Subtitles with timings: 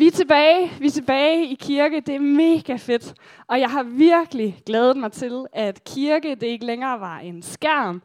[0.00, 3.14] Vi er tilbage, vi er tilbage i kirke, det er mega fedt.
[3.46, 8.02] Og jeg har virkelig glædet mig til, at kirke det ikke længere var en skærm,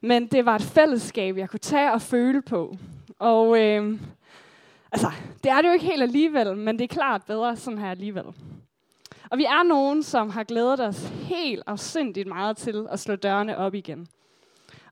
[0.00, 2.76] men det var et fællesskab, jeg kunne tage og føle på.
[3.18, 4.00] Og øh,
[4.92, 5.10] altså,
[5.44, 8.24] det er det jo ikke helt alligevel, men det er klart bedre sådan her alligevel.
[9.30, 13.56] Og vi er nogen, som har glædet os helt afsindigt meget til at slå dørene
[13.56, 14.08] op igen.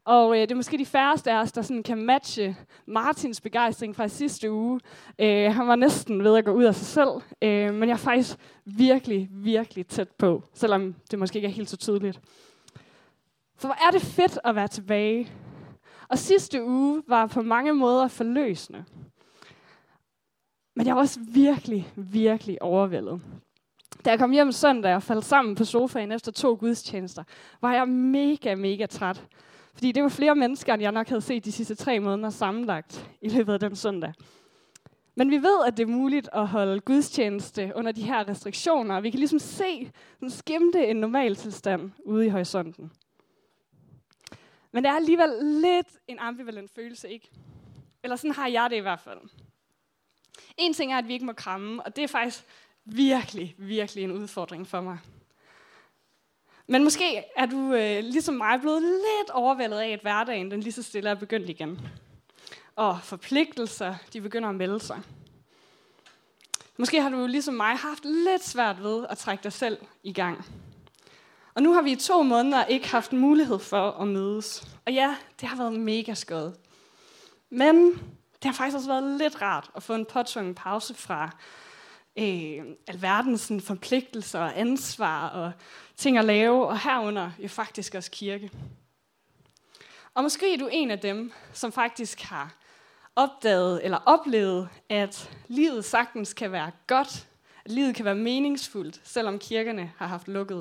[0.09, 3.97] Og øh, det er måske de færreste af os, der sådan kan matche Martins begejstring
[3.97, 4.81] fra sidste uge.
[5.19, 7.09] Øh, han var næsten ved at gå ud af sig selv,
[7.43, 11.71] øh, men jeg er faktisk virkelig, virkelig tæt på, selvom det måske ikke er helt
[11.71, 12.21] så tydeligt.
[13.57, 15.33] For hvor er det fedt at være tilbage.
[16.09, 18.85] Og sidste uge var på mange måder forløsende.
[20.77, 23.21] Men jeg var også virkelig, virkelig overvældet.
[24.05, 27.25] Da jeg kom hjem søndag og faldt sammen på sofaen efter to gudstjenester,
[27.61, 29.25] var jeg mega, mega træt.
[29.79, 33.11] Fordi det var flere mennesker, end jeg nok havde set de sidste tre måneder sammenlagt
[33.21, 34.13] i løbet af den søndag.
[35.15, 39.01] Men vi ved, at det er muligt at holde gudstjeneste under de her restriktioner.
[39.01, 42.93] Vi kan ligesom se, den skimte en normal tilstand ude i horisonten.
[44.73, 47.31] Men det er alligevel lidt en ambivalent følelse, ikke?
[48.03, 49.21] Eller sådan har jeg det i hvert fald.
[50.57, 52.45] En ting er, at vi ikke må kramme, og det er faktisk
[52.85, 54.99] virkelig, virkelig en udfordring for mig.
[56.71, 60.73] Men måske er du øh, ligesom mig blevet lidt overvældet af, at hverdagen den lige
[60.73, 61.81] så stille er begyndt igen.
[62.77, 65.01] Og forpligtelser, de begynder at melde sig.
[66.77, 70.45] Måske har du ligesom mig haft lidt svært ved at trække dig selv i gang.
[71.55, 74.69] Og nu har vi i to måneder ikke haft mulighed for at mødes.
[74.87, 76.55] Og ja, det har været mega skødt.
[77.51, 77.91] Men
[78.43, 81.31] det har faktisk også været lidt rart at få en påtvunget pause fra
[82.19, 85.53] øh, alverdens forpligtelser og ansvar og
[85.99, 88.51] ting at lave, og herunder jo faktisk også kirke.
[90.15, 92.55] Og måske er du en af dem, som faktisk har
[93.17, 97.29] opdaget eller oplevet, at livet sagtens kan være godt,
[97.65, 100.59] at livet kan være meningsfuldt, selvom kirkerne har haft lukket.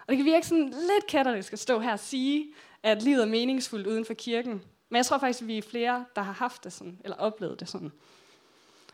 [0.00, 2.46] Og det kan virke sådan lidt katterisk at stå her og sige,
[2.82, 4.62] at livet er meningsfuldt uden for kirken.
[4.88, 7.60] Men jeg tror faktisk, at vi er flere, der har haft det sådan, eller oplevet
[7.60, 7.92] det sådan.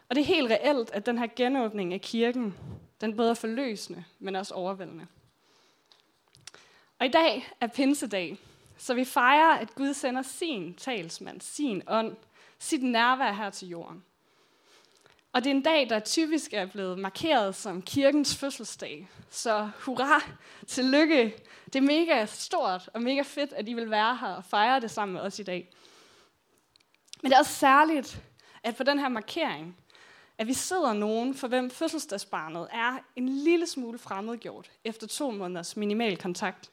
[0.08, 2.54] Og det er helt reelt, at den her genåbning af kirken,
[3.00, 5.06] den både er forløsende, men også overvældende.
[7.02, 8.38] Og i dag er pinsedag,
[8.76, 12.16] så vi fejrer, at Gud sender sin talsmand, sin ånd,
[12.58, 14.04] sit nærvær her til jorden.
[15.32, 19.08] Og det er en dag, der typisk er blevet markeret som kirkens fødselsdag.
[19.30, 20.20] Så hurra,
[20.66, 21.34] tillykke.
[21.66, 24.90] Det er mega stort og mega fedt, at I vil være her og fejre det
[24.90, 25.68] sammen med os i dag.
[27.22, 28.22] Men det er også særligt,
[28.62, 29.76] at på den her markering,
[30.38, 35.76] at vi sidder nogen, for hvem fødselsdagsbarnet er en lille smule fremmedgjort efter to måneders
[35.76, 36.70] minimal kontakt.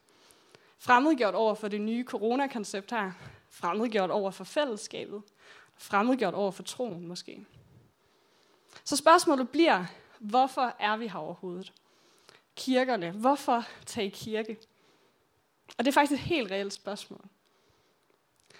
[0.79, 3.11] Fremmedgjort over for det nye coronakoncept her.
[3.49, 5.21] Fremmedgjort over for fællesskabet.
[5.77, 7.45] Fremmedgjort over for troen måske.
[8.83, 9.85] Så spørgsmålet bliver,
[10.19, 11.73] hvorfor er vi her overhovedet?
[12.55, 14.57] Kirkerne, hvorfor tage i kirke?
[15.77, 17.21] Og det er faktisk et helt reelt spørgsmål.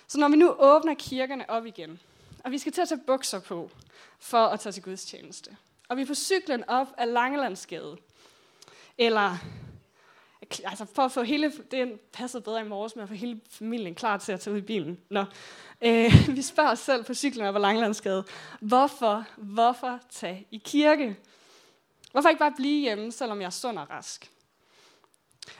[0.07, 1.99] Så når vi nu åbner kirkerne op igen,
[2.43, 3.69] og vi skal til at tage bukser på
[4.19, 5.57] for at tage til gudstjeneste,
[5.89, 7.97] og vi er på cyklen op af Langelandsgade,
[8.97, 9.37] eller
[10.41, 13.95] altså for at få hele, det passer bedre i morges med at få hele familien
[13.95, 14.99] klar til at tage ud i bilen.
[15.09, 15.25] Nå.
[15.81, 18.25] Øh, vi spørger os selv på cyklen op ad Langlandsgade,
[18.59, 21.17] hvorfor, hvorfor tage i kirke?
[22.11, 24.31] Hvorfor ikke bare blive hjemme, selvom jeg er sund og rask?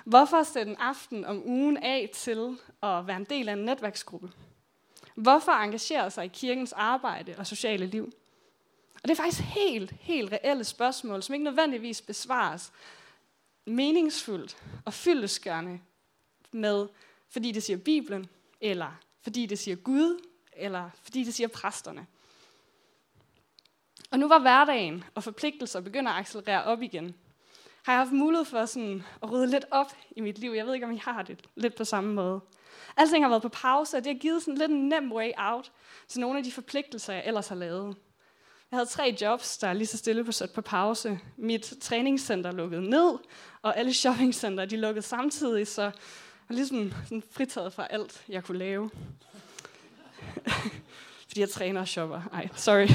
[0.06, 4.32] Hvorfor sætte en aften om ugen af til at være en del af en netværksgruppe?
[5.16, 8.14] Hvorfor engagere sig i kirkens arbejde og sociale liv?
[9.04, 12.72] Og det er faktisk helt, helt reelle spørgsmål, som ikke nødvendigvis besvares
[13.66, 15.80] meningsfuldt og fyldesgørende
[16.52, 16.88] med,
[17.30, 18.30] fordi det siger Bibelen,
[18.62, 22.08] eller fordi det siger Gud, eller fordi det siger præsterne.
[24.12, 27.16] Og nu var hverdagen og forpligtelser begynder at accelerere op igen.
[27.84, 30.52] Har jeg haft mulighed for sådan at rydde lidt op i mit liv?
[30.52, 32.42] Jeg ved ikke, om I har det lidt på samme måde.
[32.98, 35.72] Alting har været på pause, og det har givet sådan lidt en nem way out
[36.08, 37.96] til nogle af de forpligtelser, jeg ellers har lavet.
[38.72, 41.20] Jeg havde tre jobs, der lige så stille på sat på pause.
[41.38, 43.18] Mit træningscenter lukkede ned,
[43.62, 45.92] og alle shoppingcenter de lukkede samtidig, så jeg
[46.50, 48.90] var ligesom sådan fritaget fra alt, jeg kunne lave.
[51.28, 52.22] Fordi jeg træner og shopper.
[52.34, 52.88] Ej, sorry.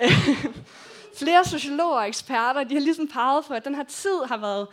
[1.18, 4.68] Flere sociologer og eksperter, de har ligesom peget på, at den her tid har været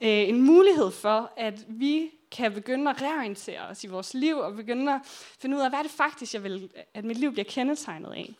[0.00, 4.54] øh, en mulighed for, at vi kan begynde at reorientere os i vores liv, og
[4.56, 5.00] begynde at
[5.38, 8.34] finde ud af, hvad er det faktisk, jeg vil, at mit liv bliver kendetegnet af.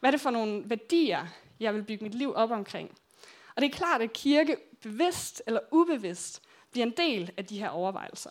[0.00, 1.26] Hvad er det for nogle værdier,
[1.60, 2.90] jeg vil bygge mit liv op omkring?
[3.56, 7.68] Og det er klart, at kirke bevidst eller ubevidst bliver en del af de her
[7.68, 8.30] overvejelser.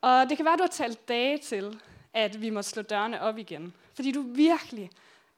[0.00, 1.80] Og det kan være, at du har talt dage til,
[2.12, 3.74] at vi må slå dørene op igen.
[3.94, 4.90] Fordi du virkelig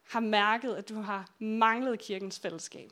[0.09, 2.91] har mærket, at du har manglet kirkens fællesskab.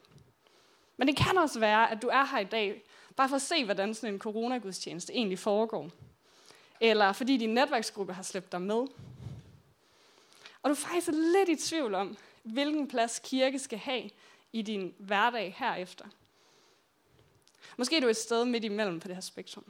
[0.97, 2.83] Men det kan også være, at du er her i dag,
[3.17, 5.91] bare for at se, hvordan sådan en coronagudstjeneste egentlig foregår.
[6.81, 8.87] Eller fordi din netværksgruppe har slæbt dig med.
[10.65, 14.11] Og du er faktisk lidt i tvivl om, hvilken plads kirke skal have
[14.53, 16.05] i din hverdag herefter.
[17.77, 19.65] Måske er du et sted midt imellem på det her spektrum.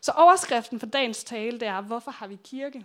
[0.00, 2.84] Så overskriften for dagens tale, det er, hvorfor har vi kirke?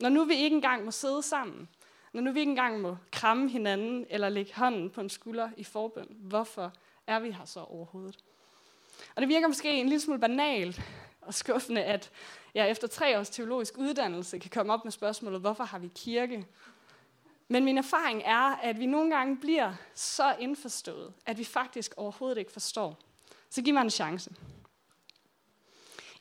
[0.00, 1.68] Når nu vi ikke engang må sidde sammen,
[2.12, 5.64] når nu vi ikke engang må kramme hinanden eller lægge hånden på en skulder i
[5.64, 6.72] forbøn, hvorfor
[7.06, 8.18] er vi her så overhovedet?
[9.14, 10.80] Og det virker måske en lille smule banalt
[11.28, 12.10] og skuffende, at
[12.54, 16.46] jeg efter tre års teologisk uddannelse kan komme op med spørgsmålet, hvorfor har vi kirke?
[17.48, 22.38] Men min erfaring er, at vi nogle gange bliver så indforstået, at vi faktisk overhovedet
[22.38, 22.98] ikke forstår.
[23.50, 24.30] Så giv mig en chance.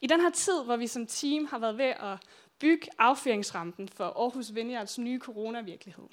[0.02, 2.18] I den her tid, hvor vi som team har været ved at
[2.60, 6.08] bygge affyringsrampen for Aarhus Vineyards nye coronavirkelighed,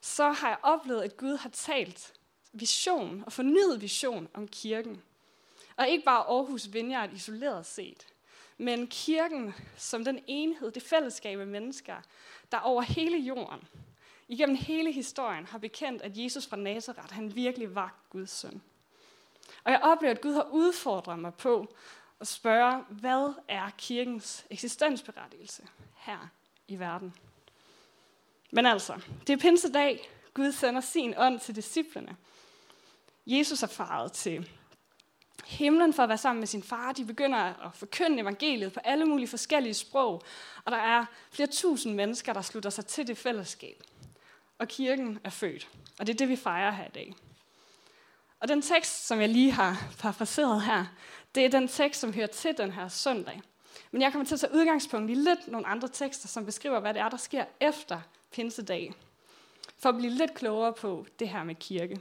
[0.00, 2.12] så har jeg oplevet, at Gud har talt
[2.52, 5.02] vision og fornyet vision om kirken.
[5.78, 8.06] Og ikke bare Aarhus Vineyard isoleret set,
[8.56, 11.96] men kirken som den enhed, det fællesskab af mennesker,
[12.52, 13.68] der over hele jorden,
[14.28, 18.62] igennem hele historien, har bekendt, at Jesus fra Nazareth, han virkelig var Guds søn.
[19.64, 21.74] Og jeg oplever, at Gud har udfordret mig på
[22.20, 25.62] at spørge, hvad er kirkens eksistensberettigelse
[25.96, 26.28] her
[26.68, 27.14] i verden?
[28.50, 30.10] Men altså, det er pinsedag.
[30.34, 32.16] Gud sender sin ånd til disciplene.
[33.26, 34.50] Jesus er faret til
[35.48, 36.92] himlen for at være sammen med sin far.
[36.92, 40.22] De begynder at forkynde evangeliet på alle mulige forskellige sprog.
[40.64, 43.82] Og der er flere tusind mennesker, der slutter sig til det fællesskab.
[44.58, 45.68] Og kirken er født.
[45.98, 47.14] Og det er det, vi fejrer her i dag.
[48.40, 50.84] Og den tekst, som jeg lige har parafraseret her,
[51.34, 53.40] det er den tekst, som hører til den her søndag.
[53.90, 56.94] Men jeg kommer til at tage udgangspunkt i lidt nogle andre tekster, som beskriver, hvad
[56.94, 58.00] det er, der sker efter
[58.32, 58.94] pinsedag.
[59.78, 62.00] For at blive lidt klogere på det her med kirke.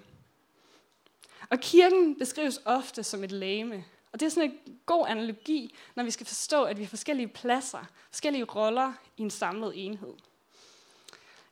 [1.50, 3.86] Og kirken beskrives ofte som et lame.
[4.12, 7.28] Og det er sådan en god analogi, når vi skal forstå, at vi har forskellige
[7.28, 10.14] pladser, forskellige roller i en samlet enhed.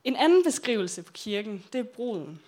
[0.04, 2.42] En anden beskrivelse på kirken, det er bruden.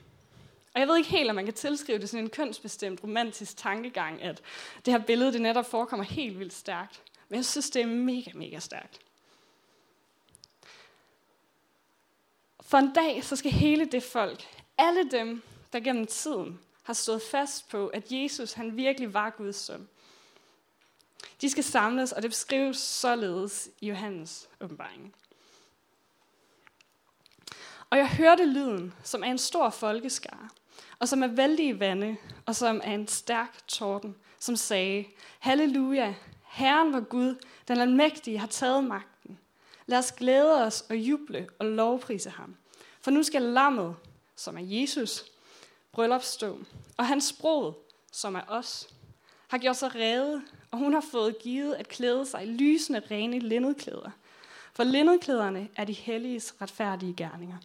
[0.75, 4.23] Og jeg ved ikke helt, om man kan tilskrive det sådan en kønsbestemt romantisk tankegang,
[4.23, 4.43] at
[4.85, 7.03] det her billede det netop forekommer helt vildt stærkt.
[7.29, 9.01] Men jeg synes, det er mega, mega stærkt.
[12.61, 14.47] For en dag, så skal hele det folk,
[14.79, 15.43] alle dem,
[15.73, 19.89] der gennem tiden har stået fast på, at Jesus han virkelig var Guds søn.
[21.41, 25.15] De skal samles, og det beskrives således i Johannes åbenbaring.
[27.91, 30.49] Og jeg hørte lyden, som er en stor folkeskare,
[30.99, 35.05] og som er vældig vande, og som er en stærk torden, som sagde,
[35.39, 36.15] Halleluja,
[36.45, 37.35] Herren var Gud,
[37.69, 39.39] den almægtige har taget magten.
[39.87, 42.57] Lad os glæde os og juble og lovprise ham.
[43.01, 43.97] For nu skal lammet,
[44.37, 45.25] som er Jesus,
[45.93, 46.59] bryllupsstå,
[46.97, 47.73] og hans brud,
[48.13, 48.89] som er os,
[49.49, 53.39] har gjort sig rede, og hun har fået givet at klæde sig i lysende, rene
[53.39, 54.11] linnedklæder.
[54.75, 57.57] For linnedklæderne er de helliges retfærdige gerninger.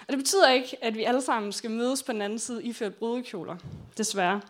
[0.00, 2.94] Og det betyder ikke, at vi alle sammen skal mødes på den anden side iført
[2.94, 3.56] brudekjoler,
[3.98, 4.40] desværre.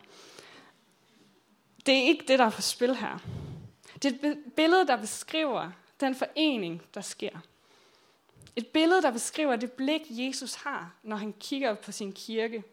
[1.86, 3.18] Det er ikke det, der er på spil her.
[4.02, 5.70] Det er et billede, der beskriver
[6.00, 7.38] den forening, der sker.
[8.56, 12.64] Et billede, der beskriver det blik, Jesus har, når han kigger på sin kirke.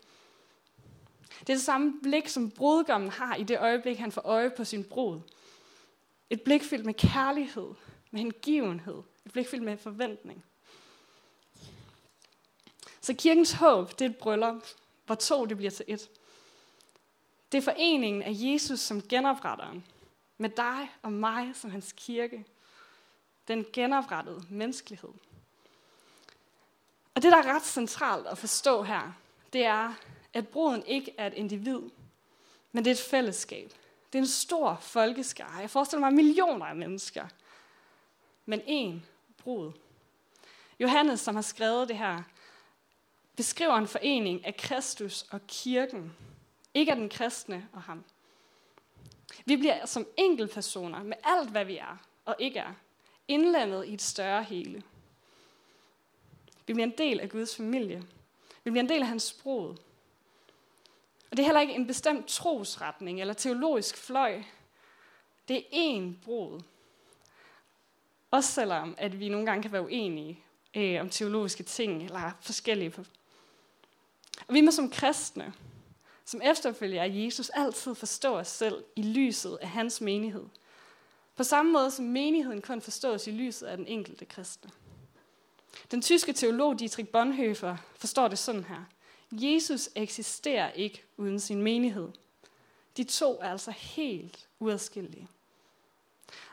[1.40, 4.64] Det er det samme blik, som brudgommen har i det øjeblik, han får øje på
[4.64, 5.20] sin brud.
[6.30, 7.74] Et blik fyldt med kærlighed,
[8.12, 9.04] med hengivenhed.
[9.26, 10.46] Et blik fyldt med forventning.
[13.02, 14.64] Så kirkens håb, det er et bryllup,
[15.06, 16.10] hvor to det bliver til et.
[17.52, 19.86] Det er foreningen af Jesus som genopretteren,
[20.38, 22.46] med dig og mig som hans kirke.
[23.48, 25.10] Den genoprettede menneskelighed.
[27.16, 29.14] Og det, der er ret centralt at forstå her,
[29.54, 29.94] det er,
[30.34, 31.82] at bruden ikke er et individ,
[32.72, 33.72] men det er et fællesskab.
[34.14, 35.58] Det er en stor folkeskare.
[35.58, 37.28] Jeg forestiller mig millioner af mennesker.
[38.46, 39.06] Men én
[39.38, 39.72] brud.
[40.80, 42.24] Johannes, som har skrevet det her,
[43.36, 46.14] beskriver en forening af Kristus og kirken,
[46.74, 48.04] ikke af den kristne og ham.
[49.46, 52.74] Vi bliver som enkeltpersoner med alt, hvad vi er og ikke er,
[53.28, 54.84] indlandet i et større hele.
[56.68, 58.04] Vi bliver en del af Guds familie.
[58.64, 59.78] Vi bliver en del af hans sprog.
[61.32, 64.44] Og det er heller ikke en bestemt trosretning eller teologisk fløj.
[65.48, 66.62] Det er én brud.
[68.32, 70.40] Også selvom, at vi nogle gange kan være uenige
[70.74, 72.94] øh, om teologiske ting, eller forskellige.
[74.48, 75.54] Og vi må som kristne,
[76.26, 80.46] som efterfølger af Jesus, altid forstå os selv i lyset af hans menighed.
[81.36, 84.72] På samme måde som menigheden kun forstås i lyset af den enkelte kristne.
[85.92, 88.84] Den tyske teolog Dietrich Bonhoeffer forstår det sådan her.
[89.32, 92.08] Jesus eksisterer ikke uden sin menighed.
[92.98, 95.28] De to er altså helt uadskillelige.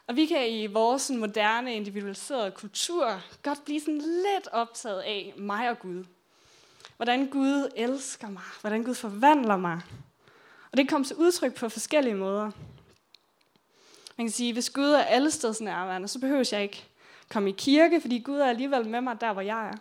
[0.06, 5.70] Og vi kan i vores moderne, individualiserede kultur godt blive sådan lidt optaget af mig
[5.70, 6.04] og Gud.
[6.96, 8.42] Hvordan Gud elsker mig.
[8.60, 9.80] Hvordan Gud forvandler mig.
[10.72, 12.50] Og det kommer til udtryk på forskellige måder.
[14.16, 16.89] Man kan sige, hvis Gud er alle steds nærværende, så behøver jeg ikke
[17.30, 19.76] komme i kirke, fordi Gud er alligevel med mig der, hvor jeg er.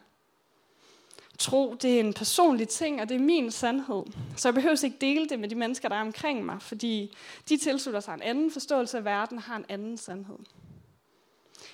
[1.39, 4.03] Tro, det er en personlig ting, og det er min sandhed.
[4.35, 7.15] Så jeg behøver ikke dele det med de mennesker, der er omkring mig, fordi
[7.49, 10.37] de tilslutter sig en anden forståelse af verden og har en anden sandhed.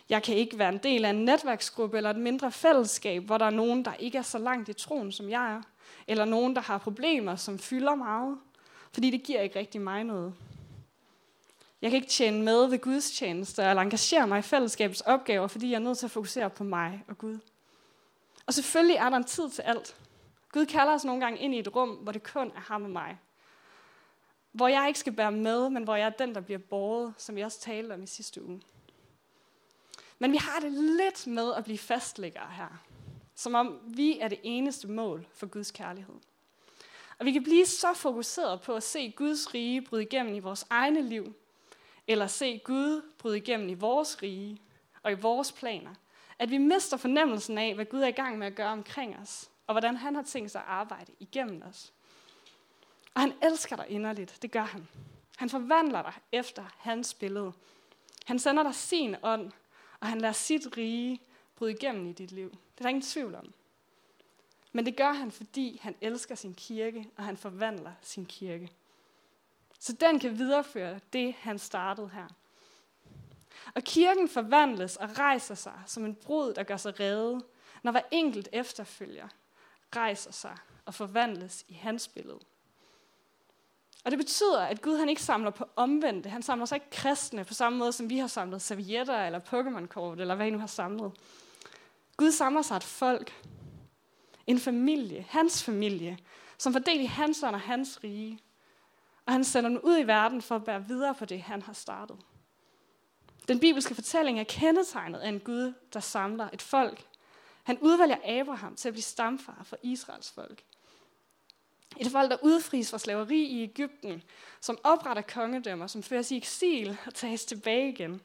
[0.10, 3.46] Jeg kan ikke være en del af en netværksgruppe eller et mindre fællesskab, hvor der
[3.46, 5.62] er nogen, der ikke er så langt i troen, som jeg er.
[6.08, 8.38] Eller nogen, der har problemer, som fylder meget.
[8.92, 10.34] Fordi det giver ikke rigtig mig noget.
[11.82, 15.70] Jeg kan ikke tjene med ved Guds tjeneste eller engagere mig i fællesskabets opgaver, fordi
[15.70, 17.40] jeg er nødt til at fokusere på mig og Gud.
[18.46, 19.96] Og selvfølgelig er der en tid til alt.
[20.52, 22.90] Gud kalder os nogle gange ind i et rum, hvor det kun er ham og
[22.90, 23.18] mig.
[24.52, 27.36] Hvor jeg ikke skal bære med, men hvor jeg er den, der bliver båret, som
[27.36, 28.62] vi også talte om i sidste uge.
[30.20, 32.84] Men vi har det lidt med at blive fastlæggere her.
[33.36, 36.16] Som om vi er det eneste mål for Guds kærlighed.
[37.20, 40.66] Og vi kan blive så fokuseret på at se Guds rige bryde igennem i vores
[40.70, 41.36] egne liv,
[42.08, 44.62] eller se Gud bryde igennem i vores rige
[45.04, 45.94] og i vores planer,
[46.40, 49.50] at vi mister fornemmelsen af, hvad Gud er i gang med at gøre omkring os,
[49.68, 51.94] og hvordan han har tænkt sig at arbejde igennem os.
[53.14, 54.88] Og han elsker dig inderligt, det gør han.
[55.38, 57.54] Han forvandler dig efter hans billede.
[58.26, 59.52] Han sender dig sin ånd,
[60.00, 61.22] og han lader sit rige
[61.56, 62.50] bryde igennem i dit liv.
[62.50, 63.54] Det er der ingen tvivl om.
[64.72, 68.72] Men det gør han, fordi han elsker sin kirke, og han forvandler sin kirke.
[69.86, 72.28] Så den kan videreføre det, han startede her.
[73.76, 77.42] Og kirken forvandles og rejser sig som en brud, der gør sig redde,
[77.84, 79.28] når hver enkelt efterfølger
[79.96, 82.40] rejser sig og forvandles i hans billede.
[84.06, 86.30] Og det betyder, at Gud han ikke samler på omvendte.
[86.30, 90.20] Han samler sig ikke kristne på samme måde, som vi har samlet servietter eller Pokémon-kort,
[90.20, 91.12] eller hvad I nu har samlet.
[92.18, 93.44] Gud samler sig et folk,
[94.48, 96.18] en familie, hans familie,
[96.58, 98.40] som fordeler i hans ånd og hans rige.
[99.26, 101.74] Og han sender dem ud i verden for at bære videre på det, han har
[101.74, 102.18] startet.
[103.48, 107.08] Den bibelske fortælling er kendetegnet af en Gud, der samler et folk.
[107.64, 110.64] Han udvælger Abraham til at blive stamfar for Israels folk.
[111.98, 114.24] Et folk, der udfries fra slaveri i Ægypten,
[114.62, 118.22] som opretter kongedømmer, som føres i eksil og tages tilbage igen.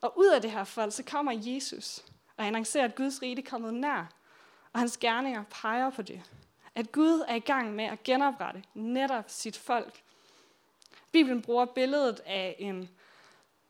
[0.00, 2.04] Og ud af det her folk, så kommer Jesus
[2.36, 4.12] og annoncerer, at Guds rige er kommet nær,
[4.72, 6.22] og hans gerninger peger på det.
[6.74, 10.02] At Gud er i gang med at genoprette netop sit folk.
[11.12, 12.88] Bibelen bruger billedet af en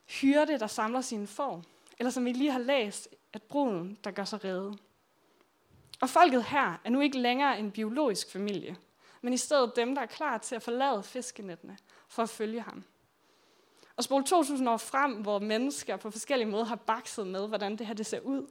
[0.06, 1.64] hyrde, der samler sine får,
[1.98, 4.78] eller som vi lige har læst, at bruden, der gør sig redde.
[6.00, 8.76] Og folket her er nu ikke længere en biologisk familie,
[9.22, 11.78] men i stedet dem, der er klar til at forlade fiskenettene
[12.08, 12.84] for at følge ham.
[13.96, 17.86] Og spole 2000 år frem, hvor mennesker på forskellige måder har bakset med, hvordan det
[17.86, 18.46] her det ser ud.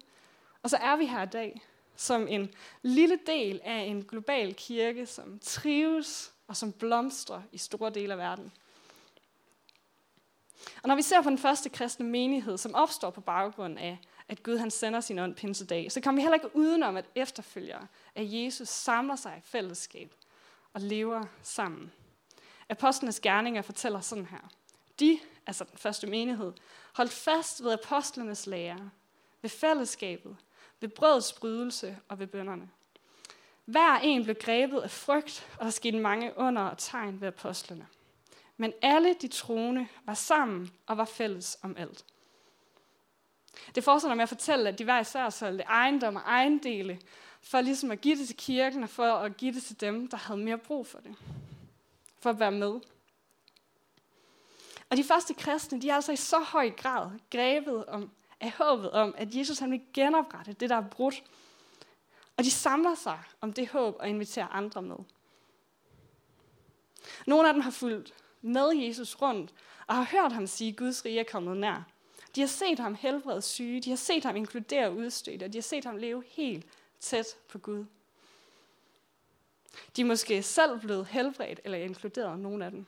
[0.63, 1.61] Og så er vi her i dag,
[1.95, 7.89] som en lille del af en global kirke, som trives og som blomstrer i store
[7.89, 8.51] dele af verden.
[10.83, 14.43] Og når vi ser på den første kristne menighed, som opstår på baggrund af, at
[14.43, 18.23] Gud han sender sin ånd pinsedag, så kommer vi heller ikke udenom, at efterfølgere af
[18.25, 20.13] Jesus samler sig i fællesskab
[20.73, 21.91] og lever sammen.
[22.69, 24.51] Apostlenes gerninger fortæller sådan her.
[24.99, 26.53] De, altså den første menighed,
[26.93, 28.89] holdt fast ved apostlenes lære,
[29.41, 30.35] ved fællesskabet,
[30.79, 32.69] ved brødets brydelse og ved bønderne.
[33.65, 37.87] Hver en blev grebet af frygt, og der skete mange under og tegn ved apostlene.
[38.57, 42.05] Men alle de troende var sammen og var fælles om alt.
[43.75, 46.99] Det fortsætter med at fortælle, at de hver især solgte ejendom og ejendele,
[47.41, 50.17] for ligesom at give det til kirken og for at give det til dem, der
[50.17, 51.15] havde mere brug for det.
[52.19, 52.79] For at være med.
[54.89, 58.91] Og de første kristne, de er altså i så høj grad grebet om, af håbet
[58.91, 61.23] om, at Jesus han vil genoprette det, der er brudt.
[62.37, 64.95] Og de samler sig om det håb og inviterer andre med.
[67.27, 68.13] Nogle af dem har fulgt
[68.47, 69.53] med Jesus rundt
[69.87, 71.83] og har hørt ham sige, at Guds rige er kommet nær.
[72.35, 75.63] De har set ham helbrede syge, de har set ham inkludere udstødte, og de har
[75.63, 76.65] set ham leve helt
[76.99, 77.85] tæt på Gud.
[79.95, 82.85] De er måske selv blevet helbredt eller inkluderet, nogle af dem.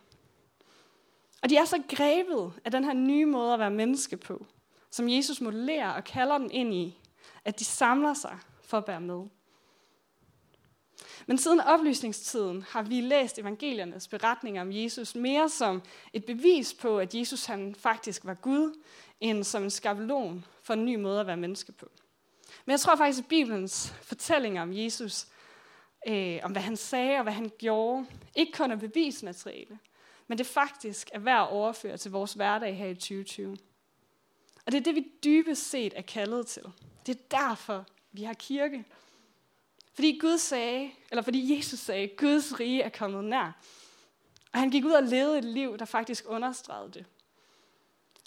[1.42, 4.46] Og de er så grebet af den her nye måde at være menneske på,
[4.92, 6.98] som Jesus modellerer og kalder dem ind i,
[7.46, 9.26] at de samler sig for at bære med.
[11.28, 15.82] Men siden oplysningstiden har vi læst evangeliernes beretninger om Jesus mere som
[16.14, 18.80] et bevis på, at Jesus han faktisk var Gud,
[19.20, 21.92] end som en skabelon for en ny måde at være menneske på.
[22.66, 25.28] Men jeg tror faktisk, at Bibelens fortællinger om Jesus,
[26.08, 29.80] øh, om hvad han sagde og hvad han gjorde, ikke kun er bevismateriale,
[30.28, 33.58] men det faktisk er værd at overføre til vores hverdag her i 2020.
[34.66, 36.64] Og det er det, vi dybest set er kaldet til.
[37.06, 38.86] Det er derfor, vi har kirke.
[40.00, 43.52] Fordi Gud sagde, eller fordi Jesus sagde, at Guds rige er kommet nær.
[44.54, 47.06] Og han gik ud og levede et liv, der faktisk understregede det.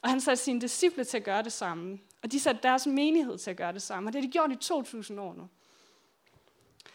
[0.03, 1.99] Og han satte sine disciple til at gøre det samme.
[2.23, 4.09] Og de satte deres menighed til at gøre det samme.
[4.09, 5.49] Og det har de gjort i 2000 år nu.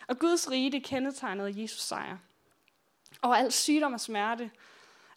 [0.07, 2.17] Og Guds rige, det kendetegnede Jesus sejr.
[3.21, 4.51] Over al sygdom og smerte,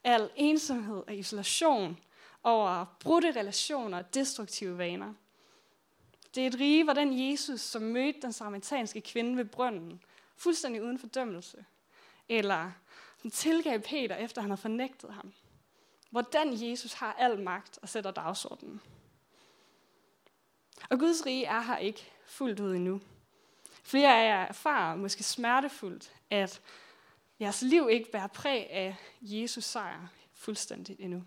[0.05, 1.99] al ensomhed og isolation,
[2.43, 5.15] over brudte relationer og destruktive vaner.
[6.35, 10.03] Det er et rige, hvor den Jesus, som mødte den samaritanske kvinde ved brønden,
[10.37, 11.65] fuldstændig uden fordømmelse,
[12.29, 12.71] eller
[13.19, 15.33] som tilgav Peter, efter han har fornægtet ham.
[16.11, 18.81] Hvor den Jesus har al magt og sætter dagsordenen.
[20.91, 23.01] Og Guds rige er her ikke fuldt ud endnu.
[23.83, 26.61] Flere af jer erfarer måske smertefuldt, at
[27.41, 31.25] jeres liv ikke bærer præg af Jesus sejr fuldstændigt endnu.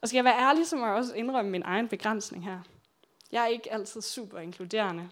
[0.00, 2.60] Og skal jeg være ærlig, så må jeg også indrømme min egen begrænsning her.
[3.32, 5.02] Jeg er ikke altid super inkluderende.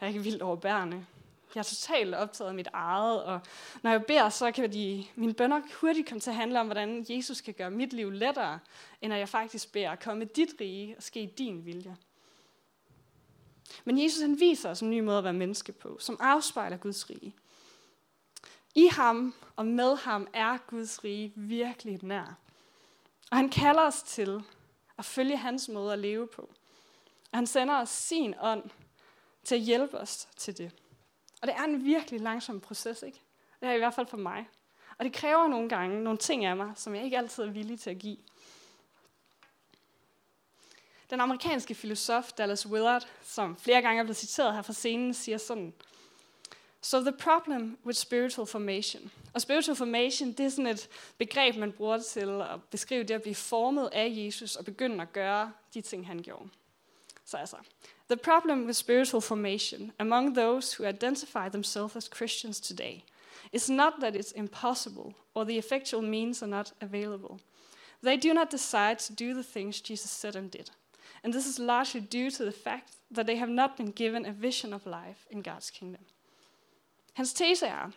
[0.00, 1.06] Jeg er ikke vildt overbærende.
[1.54, 3.40] Jeg er totalt optaget af mit eget, og
[3.82, 7.06] når jeg beder, så kan de, mine bønder hurtigt komme til at handle om, hvordan
[7.08, 8.58] Jesus kan gøre mit liv lettere,
[9.00, 11.96] end at jeg faktisk beder, komme dit rige og ske din vilje.
[13.84, 17.10] Men Jesus han viser os en ny måde at være menneske på, som afspejler Guds
[17.10, 17.34] rige.
[18.74, 22.38] I ham og med ham er Guds rige virkelig nær.
[23.30, 24.42] Og han kalder os til
[24.98, 26.50] at følge hans måde at leve på.
[27.34, 28.70] Han sender os sin ånd
[29.44, 30.72] til at hjælpe os til det.
[31.42, 33.20] Og det er en virkelig langsom proces, ikke?
[33.60, 34.48] Det er i hvert fald for mig.
[34.98, 37.80] Og det kræver nogle gange nogle ting af mig, som jeg ikke altid er villig
[37.80, 38.16] til at give.
[41.10, 45.38] Den amerikanske filosof Dallas Willard, som flere gange er blevet citeret her fra scenen, siger
[45.38, 45.74] sådan,
[46.82, 49.12] So the problem with spiritual formation.
[49.34, 53.22] Og spiritual formation, det er sådan et begreb, man bruger til at beskrive det at
[53.22, 56.48] blive formet af Jesus og begynde at gøre de ting, han gjorde.
[58.08, 63.04] The problem with spiritual formation among those who identify themselves as Christians today
[63.52, 67.40] is not that it's impossible or the effectual means are not available.
[68.02, 70.70] They do not decide to do the things Jesus said and did.
[71.22, 74.32] And this is largely due to the fact that they have not been given a
[74.32, 76.04] vision of life in God's kingdom.
[77.14, 77.90] Hans tese er,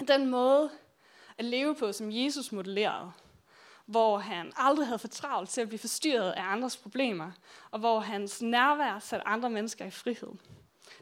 [0.00, 0.70] at den måde
[1.38, 3.12] at leve på, som Jesus modellerede,
[3.88, 7.30] hvor han aldrig havde for travlt til at blive forstyrret af andres problemer,
[7.70, 10.32] og hvor hans nærvær satte andre mennesker i frihed.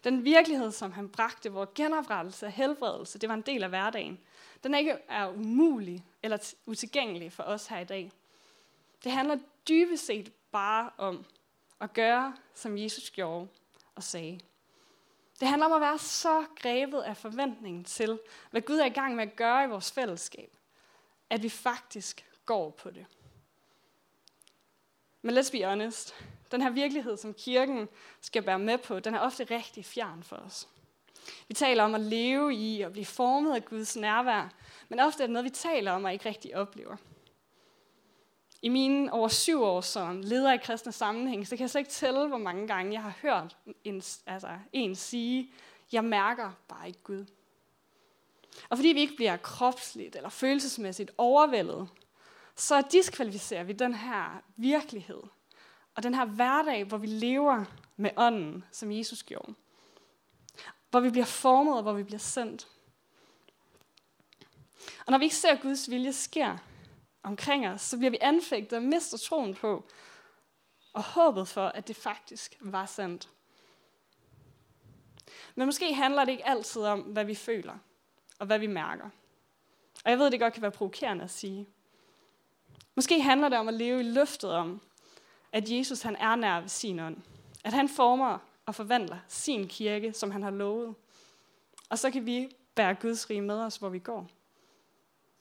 [0.04, 4.18] Den virkelighed, som han bragte, hvor genoprettelse og helbredelse, det var en del af hverdagen,
[4.64, 8.12] den er ikke er umulig eller utilgængelig for os her i dag.
[9.04, 11.24] Det handler dybest set bare om
[11.80, 13.48] at gøre, som Jesus gjorde
[13.94, 14.40] og sagde.
[15.40, 18.18] Det handler om at være så grebet af forventningen til,
[18.50, 20.56] hvad Gud er i gang med at gøre i vores fællesskab,
[21.30, 23.06] at vi faktisk går på det.
[25.22, 26.14] Men let's be honest,
[26.50, 27.88] den her virkelighed, som kirken
[28.20, 30.68] skal bære med på, den er ofte rigtig fjern for os.
[31.48, 34.48] Vi taler om at leve i og blive formet af Guds nærvær,
[34.88, 36.96] men ofte er det noget, vi taler om og ikke rigtig oplever.
[38.62, 41.90] I mine over syv år som leder i kristne sammenhæng, så kan jeg slet ikke
[41.90, 45.50] tælle, hvor mange gange jeg har hørt en, altså en sige,
[45.92, 47.26] jeg mærker bare ikke Gud.
[48.68, 51.88] Og fordi vi ikke bliver kropsligt eller følelsesmæssigt overvældet,
[52.56, 55.22] så diskvalificerer vi den her virkelighed
[55.94, 57.64] og den her hverdag, hvor vi lever
[57.96, 59.54] med ånden, som Jesus gjorde.
[60.90, 62.68] Hvor vi bliver formet og hvor vi bliver sendt.
[65.06, 66.58] Og når vi ikke ser, at Guds vilje sker,
[67.22, 69.84] omkring os, så bliver vi anfægtet og mister troen på,
[70.92, 73.28] og håbet for, at det faktisk var sandt.
[75.54, 77.78] Men måske handler det ikke altid om, hvad vi føler
[78.38, 79.10] og hvad vi mærker.
[80.04, 81.68] Og jeg ved, det godt kan være provokerende at sige.
[82.96, 84.80] Måske handler det om at leve i løftet om,
[85.52, 87.16] at Jesus han er nær ved sin ånd.
[87.64, 90.94] At han former og forvandler sin kirke, som han har lovet.
[91.90, 94.28] Og så kan vi bære Guds rige med os, hvor vi går.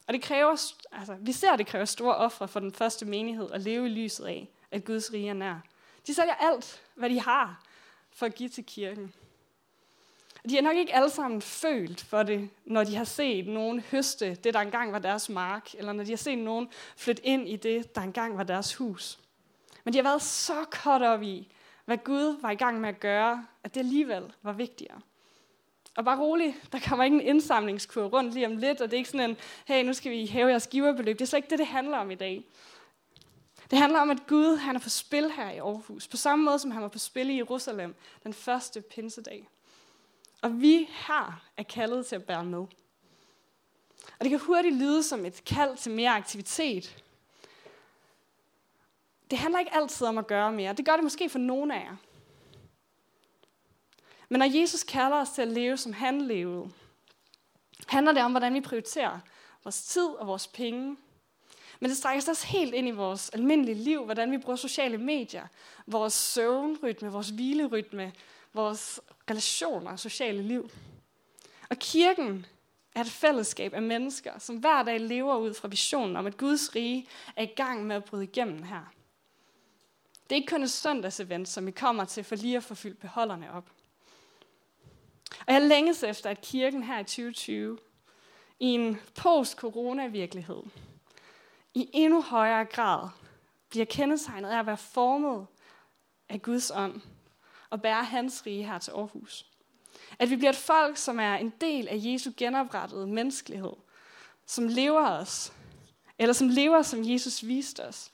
[0.07, 3.51] Og det kræver, altså, vi ser, at det kræver store ofre for den første menighed
[3.51, 5.59] at leve i lyset af, at Guds rige er nær.
[6.07, 7.63] De sælger alt, hvad de har,
[8.11, 9.13] for at give til kirken.
[10.49, 14.35] De har nok ikke alle sammen følt for det, når de har set nogen høste
[14.35, 17.55] det, der engang var deres mark, eller når de har set nogen flytte ind i
[17.55, 19.19] det, der engang var deres hus.
[19.83, 21.47] Men de har været så kort op i,
[21.85, 25.01] hvad Gud var i gang med at gøre, at det alligevel var vigtigere.
[25.95, 28.97] Og bare rolig, der kommer ikke en indsamlingskur rundt lige om lidt, og det er
[28.97, 31.19] ikke sådan en, hey, nu skal vi hæve jeres giverbeløb.
[31.19, 32.43] Det er slet ikke det, det handler om i dag.
[33.71, 36.59] Det handler om, at Gud han er på spil her i Aarhus, på samme måde
[36.59, 39.47] som han var på spil i Jerusalem den første pinsedag.
[40.45, 42.59] Og vi her er kaldet til at bære med.
[44.19, 47.03] Og det kan hurtigt lyde som et kald til mere aktivitet.
[49.31, 50.73] Det handler ikke altid om at gøre mere.
[50.73, 51.95] Det gør det måske for nogle af jer.
[54.29, 56.71] Men når Jesus kalder os til at leve, som han levede,
[57.87, 59.19] handler det om, hvordan vi prioriterer
[59.63, 60.97] vores tid og vores penge.
[61.79, 64.97] Men det strækker sig også helt ind i vores almindelige liv, hvordan vi bruger sociale
[64.97, 65.47] medier,
[65.87, 68.13] vores søvnrytme, vores hvilerytme,
[68.55, 70.69] vores relationer og sociale liv.
[71.69, 72.45] Og kirken
[72.95, 76.75] er et fællesskab af mennesker, som hver dag lever ud fra visionen om, at Guds
[76.75, 78.93] rige er i gang med at bryde igennem her.
[80.23, 82.99] Det er ikke kun et søndagsevent, som vi kommer til for lige at få fyldt
[82.99, 83.71] beholderne op.
[85.47, 87.77] Og jeg længes efter, at kirken her i 2020,
[88.59, 90.63] i en post-corona-virkelighed,
[91.73, 93.09] i endnu højere grad
[93.69, 95.47] bliver kendetegnet af at være formet
[96.29, 97.01] af Guds ånd
[97.69, 99.45] og bære hans rige her til Aarhus.
[100.19, 103.73] At vi bliver et folk, som er en del af Jesu genoprettede menneskelighed,
[104.45, 105.53] som lever os,
[106.19, 108.11] eller som lever, som Jesus viste os,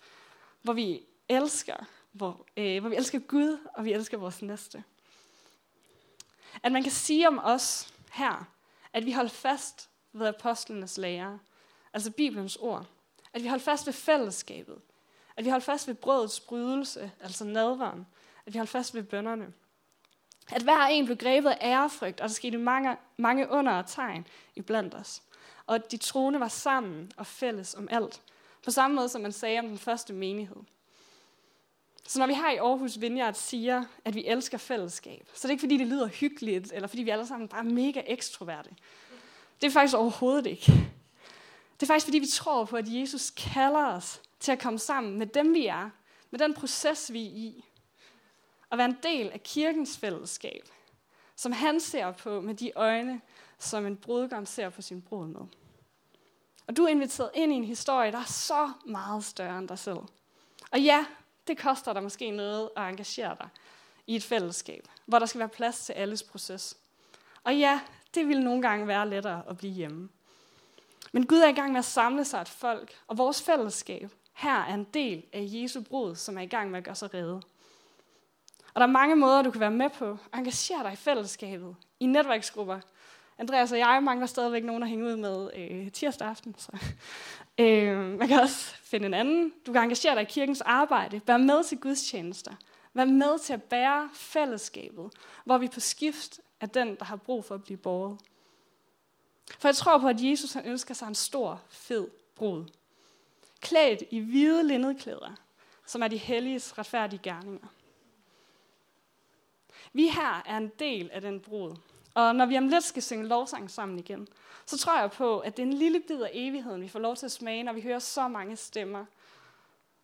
[0.62, 1.76] hvor vi elsker,
[2.12, 4.84] hvor, øh, hvor vi elsker Gud, og vi elsker vores næste.
[6.64, 8.48] At man kan sige om os her,
[8.94, 11.40] at vi holder fast ved apostlenes lære,
[11.94, 12.86] altså Bibelens ord.
[13.34, 14.82] At vi holder fast ved fællesskabet.
[15.38, 18.08] At vi holder fast ved brødets brydelse, altså nadvaren.
[18.46, 19.54] At vi holdt fast ved bønderne.
[20.52, 24.28] At hver en blev grebet af ærefrygt, og der skete mange, mange under og tegn
[24.56, 25.22] iblandt os.
[25.68, 28.22] Og at de troende var sammen og fælles om alt.
[28.64, 30.58] På samme måde, som man sagde om den første menighed.
[32.08, 35.52] Så når vi her i Aarhus Vineyard siger, at vi elsker fællesskab, så er det
[35.52, 38.70] ikke fordi, det lyder hyggeligt, eller fordi vi alle sammen bare er mega ekstroverte.
[39.62, 40.72] Det er faktisk overhovedet ikke.
[41.80, 45.20] Det er faktisk fordi, vi tror på, at Jesus kalder os til at komme sammen
[45.20, 45.90] med dem, vi er,
[46.32, 47.66] med den proces, vi er i,
[48.72, 50.70] og være en del af kirkens fællesskab,
[51.36, 53.22] som han ser på med de øjne,
[53.60, 55.42] som en brudgom ser på sin brud med.
[56.68, 59.80] Og du er inviteret ind i en historie, der er så meget større end dig
[59.80, 60.00] selv.
[60.72, 61.06] Og ja,
[61.48, 63.50] det koster dig måske noget at engagere dig
[64.08, 66.78] i et fællesskab, hvor der skal være plads til alles proces.
[67.44, 67.80] Og ja,
[68.16, 70.10] det vil nogle gange være lettere at blive hjemme.
[71.12, 74.60] Men Gud er i gang med at samle sig et folk, og vores fællesskab her
[74.64, 77.42] er en del af Jesu brud, som er i gang med at gøre sig redde.
[78.74, 80.18] Og der er mange måder, du kan være med på.
[80.34, 82.80] Engagere dig i fællesskabet, i netværksgrupper.
[83.38, 86.56] Andreas og jeg mangler stadigvæk nogen at hænge ud med øh, tirsdag aften.
[86.58, 86.72] Så.
[87.58, 89.54] Øh, man kan også finde en anden.
[89.66, 91.22] Du kan engagere dig i kirkens arbejde.
[91.28, 92.52] Vær med til gudstjenester.
[92.94, 95.12] Vær med til at bære fællesskabet,
[95.46, 98.18] hvor vi på skift er den, der har brug for at blive båret.
[99.60, 102.66] For jeg tror på, at Jesus han ønsker sig en stor, fed brud.
[103.62, 105.36] Klædt i hvide linnedklæder,
[105.86, 107.68] som er de helliges retfærdige gerninger.
[109.94, 111.76] Vi her er en del af den brud.
[112.14, 114.28] Og når vi om lidt skal synge lovsang sammen igen,
[114.66, 117.16] så tror jeg på, at det er en lille bid af evigheden, vi får lov
[117.16, 119.06] til at smage, når vi hører så mange stemmer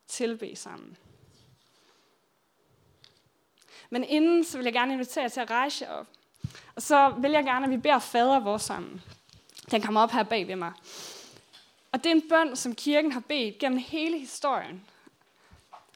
[0.08, 0.98] tilbe sammen.
[3.90, 6.08] Men inden, så vil jeg gerne invitere jer til at rejse jer op.
[6.76, 9.02] Og så vil jeg gerne, at vi beder fader vores sammen.
[9.72, 10.74] Den kommer op her bag ved mig.
[11.92, 14.86] Og det er en bøn, som kirken har bedt gennem hele historien,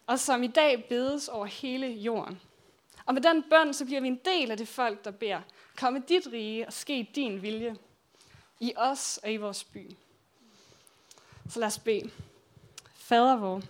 [0.07, 2.41] og som i dag bedes over hele jorden.
[3.05, 5.41] Og med den bøn, så bliver vi en del af det folk, der beder,
[5.77, 7.75] komme dit rige og ske din vilje
[8.59, 9.91] i os og i vores by.
[11.49, 12.11] Så lad os bede.
[12.95, 13.61] Fader vor,